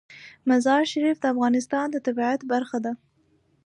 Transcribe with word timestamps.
مزارشریف 0.49 1.17
د 1.21 1.25
افغانستان 1.33 1.85
د 1.91 1.95
طبیعت 2.05 2.41
برخه 2.51 2.77
ده. 2.85 2.93